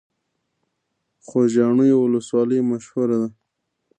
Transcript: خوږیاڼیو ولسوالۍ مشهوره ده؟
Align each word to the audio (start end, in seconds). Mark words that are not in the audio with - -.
خوږیاڼیو 1.25 1.97
ولسوالۍ 2.05 2.59
مشهوره 2.69 3.17
ده؟ 3.21 3.29